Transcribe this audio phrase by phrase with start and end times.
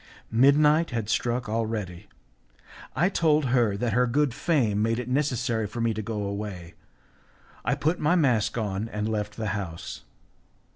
[0.33, 2.07] Midnight had struck already;
[2.95, 6.73] I told her that her good fame made it necessary for me to go away;
[7.63, 10.01] I put my mask on and left the house.